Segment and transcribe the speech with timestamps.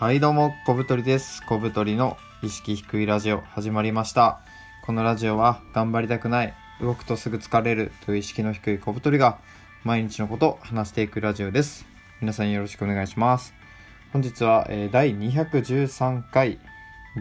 [0.00, 1.40] はいどうも、小太りです。
[1.46, 4.40] 小太りの意識低いラジオ始まりました。
[4.84, 9.38] このラジオは頑張りたくない、動くとすぐ疲れるという意識の低い小太りが
[9.84, 11.86] 毎日のことを話していくラジオです。
[12.20, 13.54] 皆さんよろしくお願いします。
[14.12, 16.58] 本日は、えー第213回、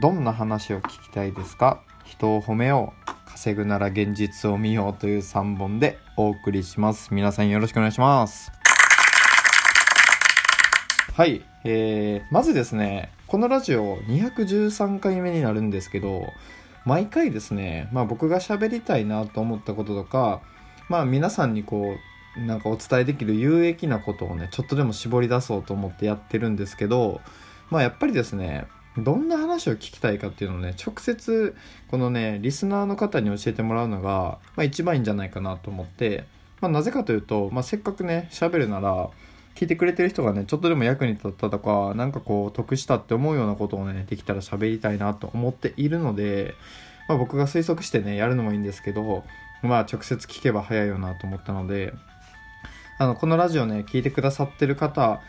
[0.02, 1.84] どんな話を聞きたいですか？
[2.06, 7.14] 人を褒めよう、稼ぐなら現実を見ようという3本でお送りします。
[7.14, 8.52] 皆さんよろしくお願いします。
[11.16, 16.26] はい、えー、まずですね、このラジオ213回目になるんですけど、
[16.86, 20.42] 毎回ですね、まあ僕が喋りたいなと思ったこととか、
[20.90, 21.98] まあ皆さんにこ
[22.36, 27.22] う、なんかお伝えできる有益なことをね、ちょっとでも絞り出そうと思ってやってるんですけど、
[27.70, 28.66] まあやっぱりですね、
[28.98, 31.56] どんな話を聞きたいかっていうのをね、直接、
[31.92, 36.26] このね、リスナーの方に教えてもらうのが、まあ一番いいんじゃないかなと思って、
[36.60, 39.12] まあなぜかというと、まあせっかくね、喋るなら、
[39.56, 46.56] 聞いてくれてる人がね、ちょっとでも役に立ったとか、なんかこう、得したって思うようなことをね、できたら喋りたいなと思っているので、
[47.08, 49.24] まあ僕が推測してね、やるのもいいんですけど、
[49.62, 51.94] まあ直接聞けば早いよなと思ったので、
[52.98, 55.22] あの、このラジオね、聞いてくださってる方、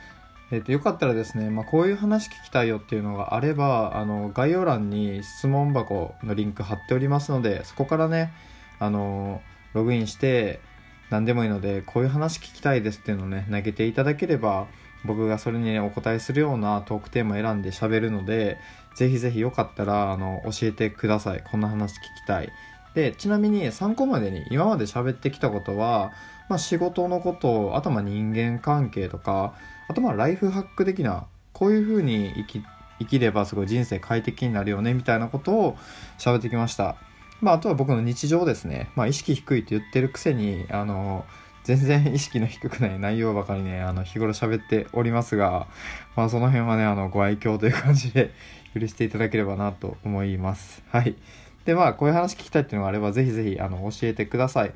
[0.50, 8.32] えっ、と、よかったらですね、まあこういう話聞きたいよっていうのがあれば、あの、概要欄に質問箱のリンク貼っておりますので、そこからね、
[8.78, 9.40] あの、
[9.72, 10.60] ログインして、
[11.10, 14.66] 何でもいいのでこういう話聞きたいですっていうのをね投げていただければ
[15.04, 18.58] 僕がそれに、お答えするようなトークテーマ選んで喋るので
[18.96, 21.42] ぜひぜひよかったらあの教えてください。
[21.50, 22.50] こんな話聞きたい。
[22.94, 26.12] でちなみに参考までに今まで喋ってきたことは、
[26.48, 29.54] まあ、仕事のことあとまあ人間関係とか
[29.88, 32.64] あとまあライフハック的なこういう風に生き
[33.00, 35.76] 生きればすごい人生快適になるよねみたいなことを
[36.18, 36.96] 喋ってきました。
[37.40, 38.90] まあ、あとは僕の日常ですね。
[38.94, 41.24] まあ、意識低いって言ってるくせに、あの、
[41.64, 45.66] 全然意識の低くない内容ばかりね、あの、日頃喋っておりますが、
[46.14, 48.32] まあ、その辺はね、あの、ご愛嬌という感じで
[48.78, 50.82] 許していただければなと思います。
[50.90, 51.16] はい。
[51.64, 54.72] で、まあ、こういう話聞きたいっていうのがあれば、ぜひぜひ、あの、教えてください。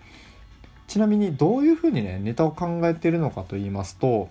[0.86, 4.30] ちなみに、どういうふうにね、ネタを考えているのかと言いますと、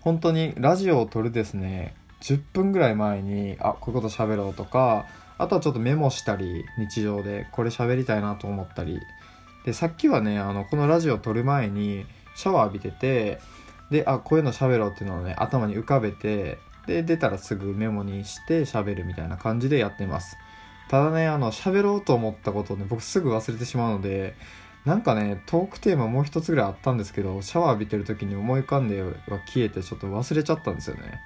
[0.00, 5.06] 本当にラジオを撮るですね、10分ぐらい前に、あ、こういうこと喋ろうとか、
[5.40, 9.00] あとはちょっとメモしたり、日常でこれ喋りたいなと思ったり。
[9.64, 13.40] で、さっきはね、あの、このラジオ撮る前にシャワー浴びてて、
[13.90, 20.36] で、あ、こういうの喋ろうっていうのをね、頭に浮かべて、で、出たらすぐメモにして喋るみたいな感じでやってます。
[20.90, 24.34] ただね、あの、喋ろうと思ったことをね、僕すぐ忘れてしまうので、
[24.84, 29.12] なんかね、トークテーマもう一つぐらいあったんですけど、シャワー浴びてる時に思い浮かんでは
[29.46, 31.22] 消えてちょっと忘れちゃったんですよね。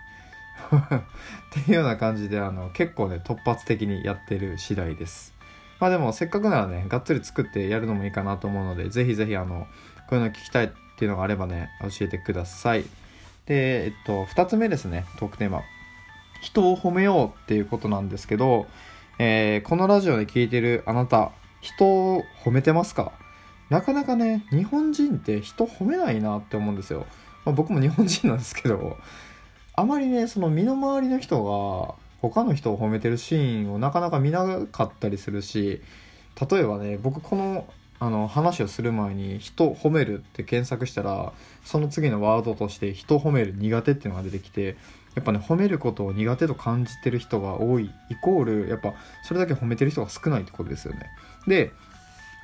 [0.97, 1.03] っ
[1.51, 5.35] ていうような感じであの結構ね突発的にやってる次第です。
[5.81, 9.67] まあでもせっかくならねがっつり作ってやるのもいいかなと思うのでぜひぜひあの
[10.09, 12.83] こういうの聞きたいっていうのがあればね教えてください。
[13.47, 15.63] でえっと2つ目ですねトークテーマ
[16.41, 18.67] 人を褒めようっていうことなんですけど、
[19.19, 23.13] えーこのラジオで聞いてるあなた人を褒めてますか？
[23.71, 27.07] なかなかね日本人って人褒めないなって思うんですよ、
[27.45, 28.99] まあ、僕も日本人なんですけど
[29.77, 35.83] あまりねその身の回りの人が他の人を褒めてるシーンをなかなか見なかったりするし
[36.51, 37.67] 例えばね僕この
[38.01, 41.33] あの話をする前に「人褒める」って検索したら
[41.65, 44.77] その次のワードとして「人褒める苦手」っていうのが出てきて
[45.15, 51.07] やっぱね褒めることを苦手と感じてる人が多いイコールやっぱそれだけ褒めてる人が少ないってことですよね。
[51.47, 51.71] で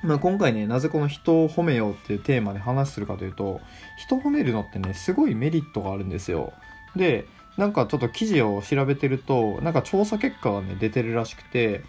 [0.03, 3.61] まあ、今回ねなぜこの人を褒めようっていうテーマで話するかというと
[3.99, 6.53] 人褒めるのってねすごいメリットがあるんですよ。
[6.95, 7.25] で
[7.57, 11.83] なんかちょっと記事を調べてるとなんか調査結果がね出てるらしくて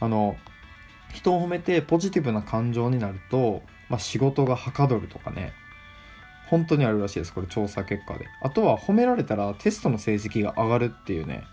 [0.00, 0.36] あの
[1.12, 5.52] 人を褒めてポジティブな感情になると、まあ、仕事がはかどるとかね
[6.48, 8.26] 本当にあるらしいですこれ調査結果で。
[8.40, 11.44] あとは褒められたらテストの成績が上がるっていうね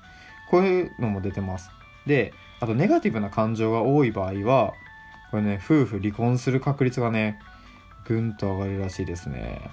[0.49, 1.69] こういうのも出てます。
[2.05, 4.73] であとネガティブな感情が多い場合は
[5.31, 7.39] これね夫婦離婚する確率がね
[8.05, 9.71] ぐんと上がるらしいですね。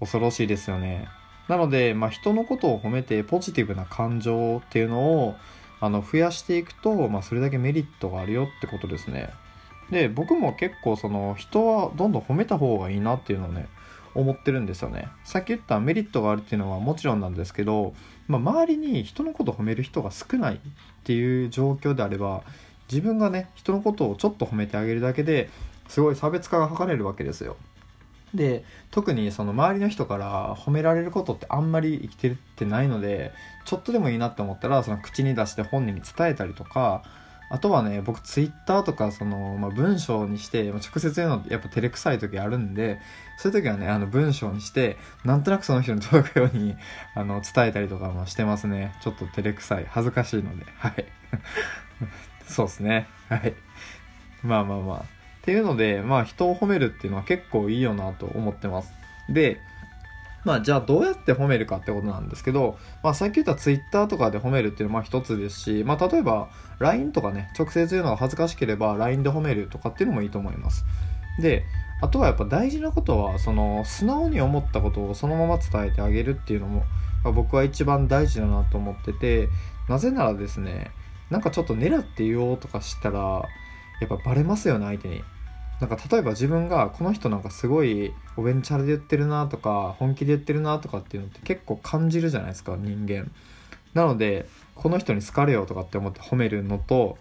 [0.00, 1.08] 恐ろしいですよね。
[1.48, 5.34] なので、まあ、人のことを褒めてポジティブな感情っていうのを
[5.80, 9.30] あの増やしていくと、まあ、それだけメリットがあるよってことですね。
[9.90, 13.66] で僕も結構その人はどんどん褒めた方がいいなっていうのをね
[14.14, 15.08] 思ってるんですよね。
[15.24, 17.94] さっき言ったメリットがあるっていうのはもちろんなんですけど、
[18.28, 20.58] まあ、周りに人のことを褒める人が少ないっ
[21.04, 22.42] ていう状況であれば
[22.90, 25.50] 自分がね人のことをちょっと褒めてあげるだけで
[25.88, 27.56] すごい差別化が図れるわけですよ。
[28.34, 33.32] で特にその周りの人から褒められることってあんまり生きてるってないので
[33.66, 37.02] ちょっとでもいいなって思ったらその口に出して本人に伝えたりとか
[37.52, 42.98] あとはね僕ツイッターとかその、まあ、文章にして直接言うのってやっぱ照れくさい時あるんで
[43.36, 46.74] そういう時はねあの文章にしてなんとなくその人に届くように
[47.14, 48.94] あの伝えたりとかもしてますね。
[49.02, 49.86] ちょっと照れくさい。
[49.86, 50.64] 恥ずかしいので。
[50.78, 51.04] はい。
[52.48, 53.06] そうですね。
[53.28, 53.54] はい。
[54.42, 55.21] まあまあまあ。
[55.42, 58.92] っていうのでまあ人を褒めるっていうのは結構いいよなと思ってます
[59.28, 59.60] で
[60.44, 66.50] まあじゃあどうやって褒めるかってことなんですけど、まあさっき言った Twitter とかで褒めるっていうのは一つですし、まあ例えば
[66.80, 70.84] LINE とかね、直接言うのが恥ずかしければ LINE で褒めるとかっていうのもいいと思います。
[71.40, 71.64] で、
[72.00, 76.84] あとはやっぱ大事なことは、その素直に思ったことをそのまま伝えてあげるっていうのも、
[77.22, 79.48] まあ、僕は一番大事だなと思ってて、
[79.88, 80.90] なぜならですね、
[81.30, 83.44] なんかちょっと狙って言おうとかしたら、
[84.00, 85.22] やっぱバレますよね、相手に。
[85.82, 93.32] なんか例えば自分がこの人なんかすごいおべんちゃらで言ってるなとか本気で言ってるなとかっていうのって結構感じるじゃないですか人間。
[93.92, 94.46] なので
[94.76, 97.18] この人に好かれよとかって思って褒めるのと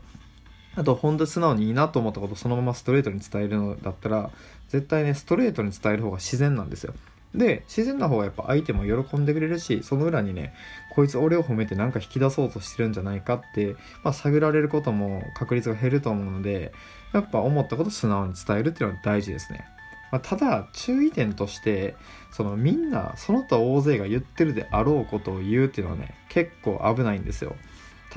[0.75, 4.30] あと本当素直にいいなと思ったことをそのままストレートに伝えるのだったら
[4.69, 6.94] 絶対ねストレートに伝える方が自然なんですよ。
[7.34, 10.54] で自然な方がやっぱ相手も喜んでくれるしその裏にね
[10.94, 16.74] こいつ俺を褒めてなんか引き出そうとしてるんじゃないかって、まあ、探られることも確率が減ると思うので
[17.13, 19.66] やっぱ思ったこと素直に伝えるっていうのは大事ですね、
[20.12, 21.96] まあ、ただ注意点として
[22.31, 27.56] そのみんなその他大勢が言ってるであろうことを言うっていうのはね結構危ないんですよ。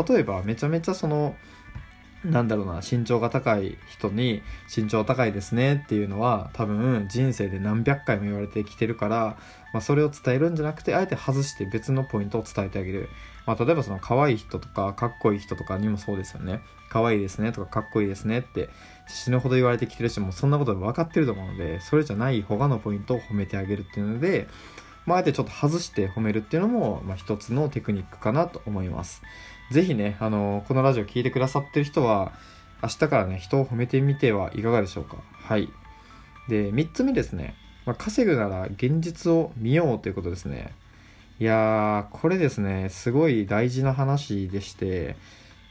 [0.09, 1.37] 例えばめちゃめちゃその
[2.25, 4.43] なんだろうな身長が高い人に
[4.75, 9.37] 身長高いですねっていうのは多分人生で何百回も言われてきてるから、
[9.73, 13.11] まあ、それを伝えるんじゃなくてあえて外して別のポイントを伝えてあげる、
[13.47, 18.71] まあ、例えばその可愛い人とかかっこいい人とかにもそうですよね可愛いですねとかかっこいいですねって
[19.07, 24.49] 死ぬほど言われてきてるしもうそんなこと分かってると思うのでそれじゃない他のポイントを褒めてあげるっていうので
[25.07, 29.23] まあ、あえてちょっと外して褒めるっていうのも、まあ、一つのテクニックかなと思います。
[29.71, 32.33] ぜひね、あの、このラジオ聴いてくださってる人は、
[32.83, 35.17] 明日からね、人を褒めてみてはいかがでしょうか。
[35.33, 35.71] はい。
[36.49, 37.55] で、3つ目ですね。
[37.87, 40.73] まあ、稼ぐなら現実を見ようということですね。
[41.41, 45.17] いやー、これですね、すごい大事な話でして、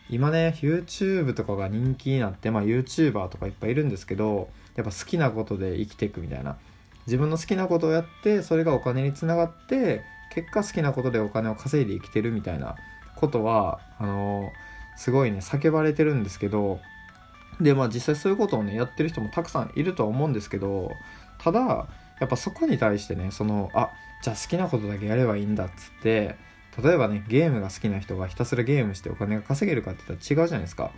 [0.09, 6.57] 今ね、YouTube とかが人気になって、まあ YouTuber とかいっぱいいるんですけど、やっぱ好きなことで生きていくみたいな。
[7.05, 12.75] 自分の好きなことをやってそれがお金につながって結果好きなことでお金を稼いで生きてるみたいな
[13.15, 14.51] ことはあの
[14.97, 16.79] すごいね叫ばれてるんですけど
[17.59, 20.91] でまあ実際そういうことをねやってる人もたくさんいるとは思うんですけど
[21.39, 21.87] ただ
[22.23, 23.91] やっぱそこに対してねそのあ
[24.21, 26.37] じゃあ好きなことだけやればいいんだっつって
[26.81, 30.91] 例えばねゲームが好きな人がひたすらゲームしてお金が稼げるかって言ったら違うじゃないですか。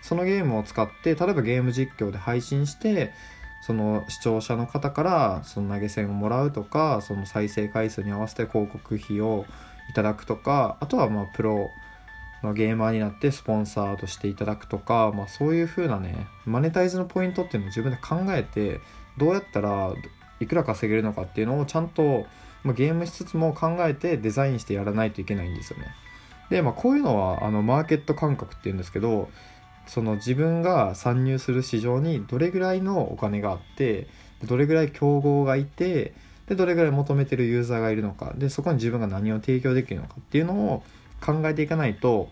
[0.00, 3.12] そのゲームを使って例えばゲーム実況で配信して
[3.60, 9.44] その視聴者の方からその投げ銭をもらうとかその再生回数に合わせて広告費を
[9.90, 11.72] いただくとかあとはまあプロ
[12.44, 18.80] のゲーマーになってスポンサーとしていただくとか、まあ、そういう風なねマネタイズのポイントっていうのを自分で考えて
[19.16, 19.92] どうやったら
[20.40, 22.26] いくら稼げるのかっていうのをちゃんと、
[22.62, 25.86] まあ、ゲームしつつも考えてデザインしてやらないといけないんですよね。
[26.50, 29.28] で、まあ、こういうのはあのマーケット感覚っていうんですけど
[29.86, 34.06] その自分が参入する市場にどれぐらいのお金があって
[34.44, 36.14] どれぐらい競合がいて
[36.46, 40.82] でどれぐらい求めてるユーザーがいるのかでそこに自分が何を提供できるのかっていうのを
[41.20, 42.28] 考えていかないと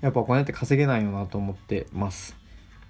[0.00, 2.36] やっぱお金って稼げないよなと思ってます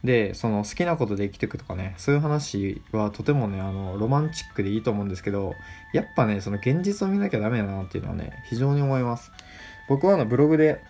[0.04, 5.54] でその好きなことで生きていくとかねそういう話はとてもねあのロマンチックでいいと思うんですけど
[5.92, 9.32] やっぱねその現実を見なきゃダメだなっていうのはね非常に思います
[9.88, 10.80] 僕はあのブログで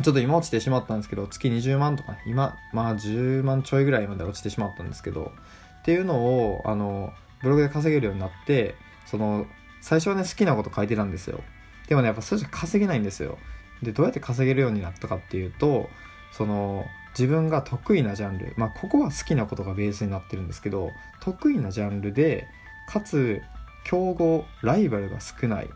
[0.00, 5.32] ちょっと今落ちてしまったんですけど、月20万とか、今、まあ10万ちょいぐらいまで落ちてしまったんですけど、
[5.80, 9.46] っていうのを、あの、ブログで稼げるようになって、その、
[9.82, 11.42] 最初はね、好きなこと書いてたんですよ。
[11.88, 13.36] でもね、やっぱそれじゃ稼げないんですよ。
[13.82, 15.90] で、どうやって稼げるようになったかっていうと、
[16.32, 16.86] その、
[17.18, 20.90] 自分が得意なジャンル、まあ、ここは好きなことがベースになってるんですけど、
[21.20, 22.48] 得意なジャンルで、
[22.86, 23.42] かつ、
[23.84, 25.68] 競合、ライバルが少ない。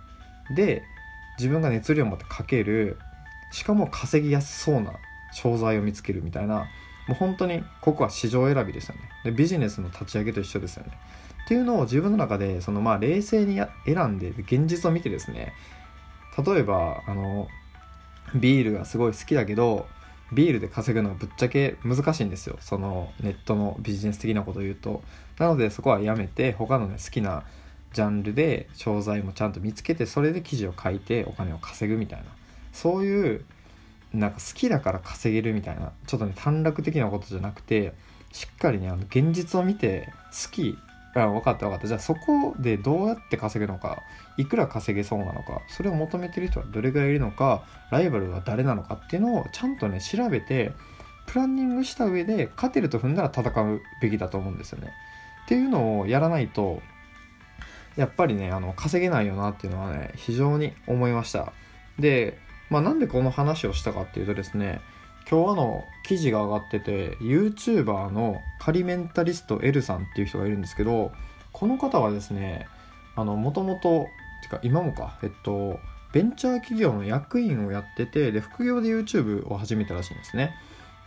[0.55, 0.83] で、
[1.39, 2.99] 自分が熱量を持って書ける。
[3.53, 4.95] しかも稼ぎやすそうな
[5.33, 6.67] 商材を見つけるみたいな。
[7.07, 9.03] もう本当にここは市場選びですよね。
[9.25, 10.93] でビジネスの立ち上げと一緒ですよね。
[11.45, 15.53] っていうのを自分の中でそのまあ冷静に選んで現実を見てですね。
[16.45, 17.49] 例えばあの
[18.35, 19.87] ビールがすごい好きだけど
[20.33, 22.57] ビールで稼ぐのはぶっちゃけ難しいんですよ。
[22.61, 25.03] そのネットのビジネス的なことを言うと。
[25.39, 27.45] なのでそこはやめて他のね好きな
[27.93, 32.27] ジャンルで商材もちゃんと見つけてそれで記事を書いてお金を稼ぐみたいな。
[32.73, 33.45] そういう
[34.13, 37.95] なんか好きだから稼げるみたいなちょっとね短絡的なことじゃなくて
[38.33, 40.77] しっかりねあの現実を見て好き
[41.23, 44.03] あ分かった分かったじゃあそこでどうやって稼ぐのか
[44.37, 50.73] いくら稼げそうなのかそれを求めてる人はどれぐらいいるのかライバルは誰なのかっていうのをちゃんとね調べて
[51.27, 54.93] プランニングした上で勝てると踏んだら戦うべきだと思うんですよね。
[55.45, 56.83] っていうのをやらないと
[57.97, 61.53] やっぱりねあの稼げないよなっていうのはね非常に思いました
[61.99, 64.81] で、まあ、なんでこの話をしたかっていうとですね
[65.29, 71.11] 今日あの記事が上がってて YouTuber のカリメンタリスト L さんっていう人がいるんですけど
[71.53, 72.69] この方はですね
[73.17, 74.09] あのもともと
[74.43, 75.81] てか今もかえっと
[76.13, 80.55] ベンチャー企業の役員をやっててで副業で YouTube を始めたらしいんですね。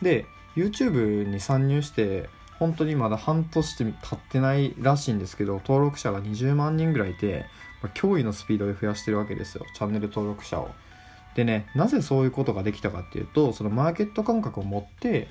[0.02, 7.46] で YouTube に参入して本当にまだ半年経ってないらしいんですけど登録者が20万人ぐらいいて、
[7.82, 9.66] まあ、驚異のスピードで増やしてるわけですよ。
[9.74, 10.70] チャンネル登録者を。
[11.40, 15.30] でねなぜそういうことができたかっていうとそのマーケット感覚を持って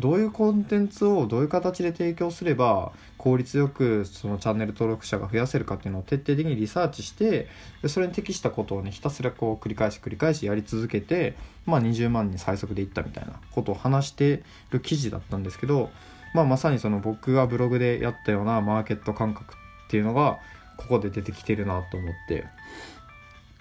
[0.00, 7.48] どういうコンテンツをどういう形で提供すれば効率よくそのチャンネル登録者が増やせるかっていうのを徹底的にリサーチして
[7.86, 11.36] それに適したことをねひたすらこう繰り返し繰り返しやり続けて、
[11.66, 15.90] まあ、20万人最速でいったみたいなことを話してる記事だったんですけど
[16.32, 20.38] まあ、まさにその僕がブログでやったようなマーケット感覚っていうのが
[20.76, 22.46] ここで出てきてるなと思って。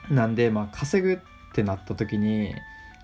[0.10, 2.56] なんでまあ稼ぐってなった時に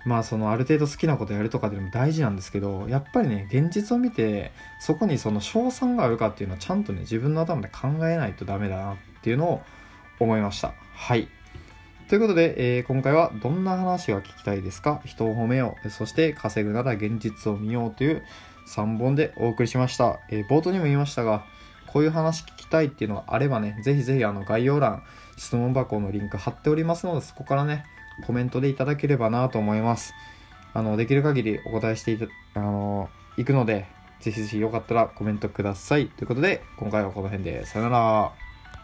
[0.04, 9.62] まあそのある程度好きなことやるとかでも大事なんですけどやっぱりね現実を見てそこにその賞賛があるかっていうのはちゃんとね自分の頭で考えないとダメだなっていうのを
[10.20, 10.72] 思いました。
[10.94, 11.28] はい。
[12.08, 15.02] ということで、えー、今回はどんな話が聞きたいですか？
[15.04, 15.90] 人を褒めよう。
[15.90, 18.22] そして稼ぐなら現実を見ようという
[18.68, 20.20] 3本でお送りしました。
[20.30, 21.44] えー、冒頭にも言いましたが、
[21.88, 25.02] こういう話聞きたいっていうのがあればね、ぜひぜひあの概要欄、
[25.36, 27.84] 質問箱のリンク貼っておりますので、そこからね、
[28.24, 30.14] コメントでいただければなと思います。
[30.72, 33.86] あの、できる限りお答えしていた、あの、いくので、
[34.20, 36.08] ぜひぜひよかったらコメントください。
[36.08, 38.45] ということで、今回はこの辺で、さよなら。